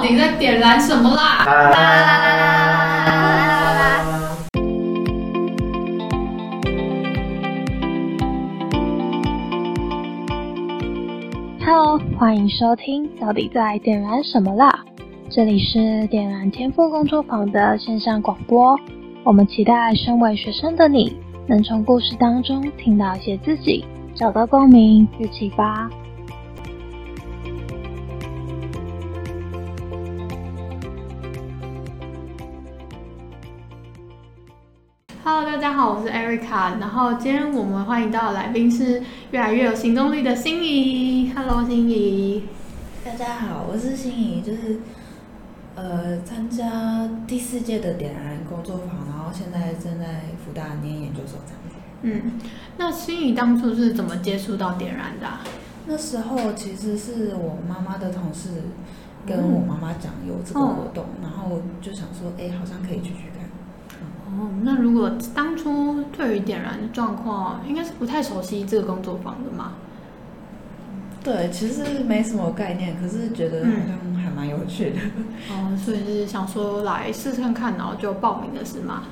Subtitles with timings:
[0.00, 1.44] 到底在点燃什么啦？
[1.44, 1.76] 啦啦啦
[2.26, 2.48] 啦
[3.04, 3.12] 啦
[3.60, 4.00] 啦啦
[11.60, 14.86] ！Hello，欢迎收听《到底在点燃什么啦》？
[15.28, 18.74] 这里是点燃天赋工作坊的线上广播。
[19.22, 21.14] 我们期待身为学生的你，
[21.46, 25.90] 能从故事当中听到一些自己，找到共鸣与启发。
[35.22, 36.80] Hello，大家好，我是 Erica。
[36.80, 39.02] 然后今天我们欢迎到的来宾是
[39.32, 41.30] 越来越有行动力的心仪。
[41.36, 42.48] Hello，心仪。
[43.04, 44.80] 大家好，我是心仪，就是
[45.74, 51.76] 呃参加第四届的点燃工作坊，然后现在正在福大念研究所这样子。
[52.00, 52.40] 嗯，
[52.78, 55.42] 那心仪当初是怎么接触到点燃的啊、
[55.86, 58.48] 那时候其实是我妈妈的同事
[59.26, 63.49] 跟我妈妈讲有这个活动，然后就想说，哎、好像可以去去看。
[64.32, 69.72] 哦，那如果当初对于点燃的状况，应该是不太熟悉这个工作坊的嘛？
[71.22, 74.96] 对，其实没什么概念，可是觉得好像还蛮有趣的。
[75.50, 79.02] 哦，所以是想说来试试看看，然后就报名的是吗？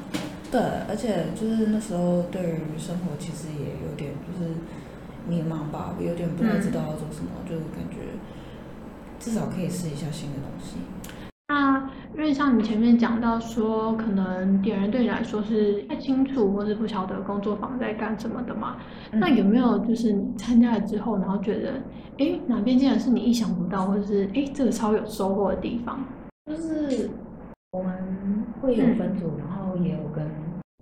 [0.50, 4.52] 对，而且就是那时候对于生活其实也有点就是
[5.28, 8.16] 迷茫吧，有点不太知道要做什么，就感觉
[9.20, 10.76] 至少可以试一下新的东西。
[12.18, 18.76] 那因为像你前面讲到说，可能点人对你来说是不太清楚或是不晓得工作坊在干什么的嘛？
[19.12, 19.20] 嗯。
[19.20, 21.74] 那有没有就是你参加了之后，然后觉得，
[22.18, 26.00] 哎，哪边竟然是你意想不到，或者是哎这个超有收获的地方？
[26.46, 27.08] 就是
[27.70, 27.94] 我们
[28.60, 30.28] 会有分组，然后也有跟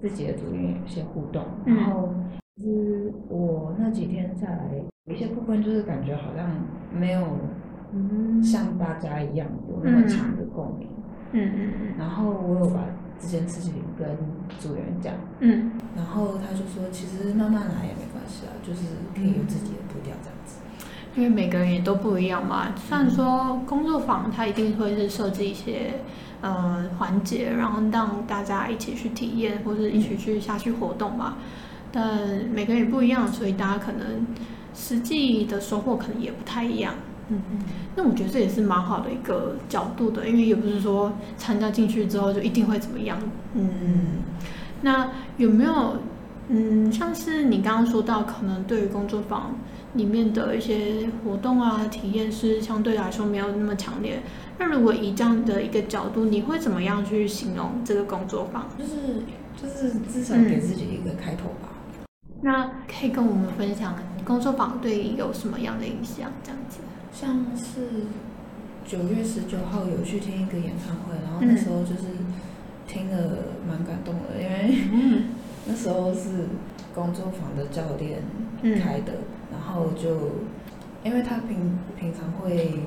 [0.01, 1.77] 自己的组员有一些互动，嗯。
[1.77, 2.15] 然后
[2.57, 4.71] 就是我那几天下来，
[5.05, 6.49] 有一些部分就是感觉好像
[6.91, 7.21] 没有
[7.93, 8.43] 嗯。
[8.43, 11.51] 像大家一样有那么强的共鸣，嗯嗯
[11.99, 12.81] 然后我有把
[13.21, 14.07] 这件事情跟
[14.59, 15.15] 组员讲。
[15.41, 18.81] 嗯然后他就说，其实慢慢来也没关系啊，就是
[19.15, 20.57] 可以有自己的步调这样子。
[21.17, 22.75] 因为每个人也都不一样嘛。
[22.77, 25.95] 虽然说工作坊它一定会是设置一些
[26.43, 31.37] 呃环节，然后让大家一起去体验，或者一起去下去活动嘛。
[31.91, 32.19] 但
[32.53, 34.27] 每个人也不一样，所以大家可能
[34.75, 36.93] 实际的收获可能也不太一样。
[37.29, 37.59] 嗯嗯，
[37.97, 43.19] 那我觉得这也是蛮好的一个角度的，因为也不是说参加进去之后就一定会怎么样。
[43.55, 44.23] 嗯，
[44.83, 45.97] 那有没有
[46.49, 49.57] 嗯，像是你刚刚说到，可能对于工作坊
[49.95, 54.23] 里面的一些活动啊、体验是相对来说没有那么强烈。
[54.59, 58.67] 那如果以这样的一个角度，你会怎么样去形容这个工作坊？
[58.79, 59.23] 就是
[59.61, 61.69] 就是至少给自己一个开头吧。
[62.43, 66.31] 那可以跟我们分享工作坊对你有什么样的影响？
[66.43, 66.81] 这样子。
[67.13, 68.05] 像是
[68.87, 72.09] 九月十九号有去听一个演唱会，然后那时候就是
[72.87, 73.39] 听了
[73.69, 75.25] 蛮感动的，因为嗯
[75.67, 76.47] 那时候是
[76.95, 78.23] 工作坊的教练
[78.63, 79.13] 嗯开的，
[79.51, 80.33] 然后就
[81.03, 82.81] 因为他平平常会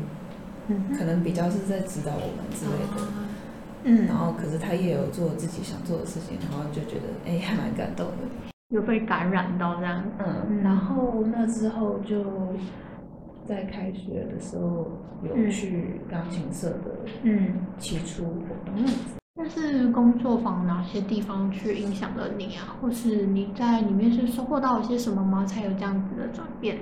[0.67, 3.07] 嗯可能比较是在指导我们之类的。
[3.83, 8.58] 嗯，然后，可是他也有做自己想做的事情，然后就觉得哎，还蛮感动的。
[8.69, 10.03] 有被感染到这样。
[10.19, 12.23] 嗯，然后那之后就
[13.45, 14.87] 在开学的时候
[15.23, 18.75] 有去钢琴社的嗯，起初活动，
[19.35, 22.77] 那是工作坊哪些地方去影响了你啊？
[22.79, 25.43] 或是你在里面是收获到一些什么吗？
[25.45, 26.77] 才有这样子的转变？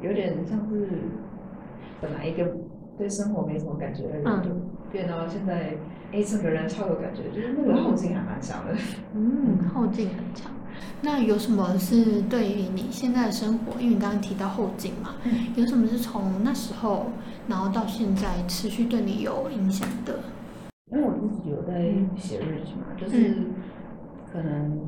[0.00, 0.88] 有点像是
[2.00, 2.44] 本来一个
[2.98, 4.50] 对生活没什么感觉的人，嗯就
[4.90, 5.74] 变到现在
[6.10, 8.74] 哎，整个人超有感觉，就是那个后劲还蛮强的。
[9.14, 10.50] 嗯，后劲很强。
[11.02, 13.80] 那有什么是对于你现在的生活？
[13.80, 17.06] 因为你刚刚提到后劲嘛，嗯有什么是从那时候
[17.48, 20.18] 然后到现在持续对你有影响的？
[20.92, 23.36] 因为我自己有在写日记嘛，就是
[24.32, 24.80] 可能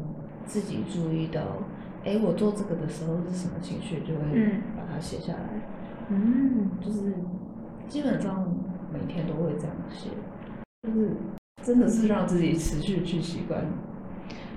[0.44, 1.40] 自己注意到，
[2.04, 5.68] 哎，我做这个的时候是什么情绪，就会嗯把它写下来。
[6.08, 7.14] 嗯就是
[7.88, 8.54] 基本上
[8.92, 10.10] 每天都会这样写，
[10.82, 11.16] 就是
[11.62, 13.60] 真的是让自己持续去习惯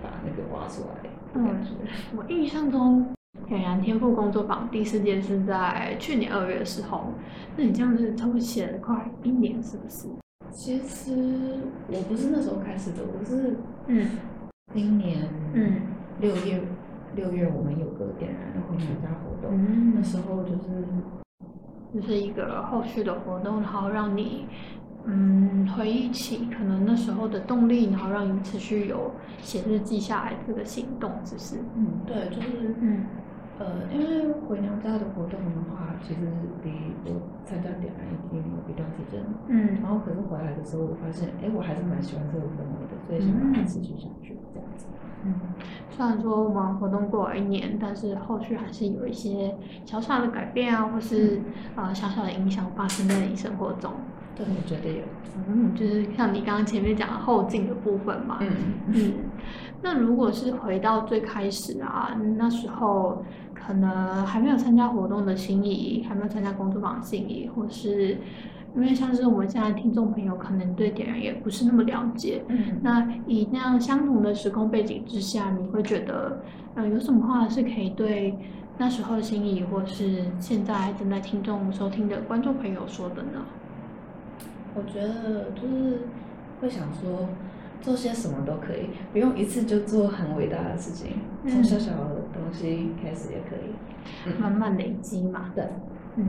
[0.04, 1.70] 把那个挖出来的感觉。
[2.16, 3.06] 我印象中，
[3.48, 7.14] 点燃天赋工作坊第四届是在去年二月的时候。
[7.56, 10.08] 那你这样子差不多写了快一年，是不是？
[10.52, 14.08] 其实我不是那时候开始的，我是嗯
[14.74, 15.81] 今年嗯
[16.20, 16.62] 六月
[17.16, 20.84] 六月我们有个点燃的婚礼家活动，嗯那时候就是
[21.94, 24.48] 就是一个后续的活动，然后让你
[25.12, 31.56] 嗯回忆起可能那时候的动力，然后让你持续有写日记下来这个行动，是不是？
[31.76, 33.06] 嗯对，就是嗯
[33.60, 36.20] 呃，因为回娘家的活动的话，其实
[36.64, 36.72] 比
[37.06, 39.30] 我参加点燃已经有一段时间了。
[39.48, 44.86] 嗯然后可是回来的时候，我发现，哎，我还是蛮喜欢这个氛围的，所以想把它持续下去，这样子。
[45.26, 45.34] 嗯，
[45.90, 49.54] 虽然说我们活动过了一年，但是后续还是有一些
[49.86, 51.42] 小小的改变啊，或是
[51.76, 53.92] 呃小小的影响发生在你生活中。
[54.39, 55.03] 对，我觉得有。
[55.47, 58.38] 嗯，就是像你刚刚前面讲的后劲的部分嘛。
[58.39, 58.50] 嗯
[58.88, 59.13] 嗯，
[59.81, 68.18] 那如果是回到最开始啊，那时候可能还没有参加活动的心仪，还没有参加工作坊的心仪，或是
[68.75, 76.41] 因为像是我们现在听众朋友可能对点燃也不是那么了解，嗯那以那样相同的时空背景之下，你会觉得，
[76.75, 78.38] 呃，有什么话是可以对
[78.77, 83.45] 那时候的心仪，或是现在正在听众收听的观众朋友说的呢？
[84.75, 86.01] 我觉得就是
[86.62, 87.27] 会想说，
[87.81, 91.18] 做些什么都可以，不用一次就做很伟大的事情，
[91.48, 94.39] 从嗯小小的东西开始也可以。
[94.39, 95.51] 慢慢累积嘛。
[95.56, 95.63] 对，
[96.16, 96.27] 嗯，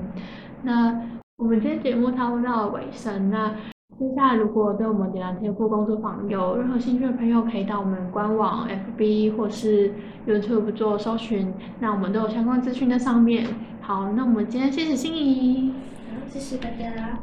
[0.62, 1.00] 那
[1.38, 3.54] 我们今天节目差不多到了尾声，那
[3.98, 9.92] 接下来如果对我们点燃天赋工作坊有任何兴趣的朋友，可以到我们官网、FB 或是
[10.26, 13.46] YouTube 做搜寻，那我们都有相关资讯在上面。
[13.80, 15.72] 好，那我们今天谢谢心仪。
[16.10, 17.18] 好，谢谢大家。